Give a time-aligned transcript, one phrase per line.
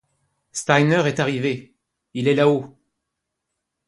[0.51, 1.75] Steiner est arrivé,
[2.15, 2.75] il est là-haut.